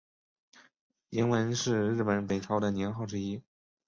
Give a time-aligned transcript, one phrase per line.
[1.11, 3.39] 延文是日本北朝的年号之一。